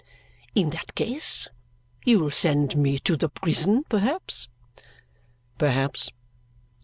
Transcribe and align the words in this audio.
"In 0.55 0.71
that 0.71 0.95
case 0.95 1.47
you 2.05 2.17
will 2.17 2.31
send 2.31 2.75
me 2.75 2.97
to 3.01 3.15
the 3.15 3.29
prison, 3.29 3.83
perhaps?" 3.87 4.47
"Perhaps." 5.59 6.09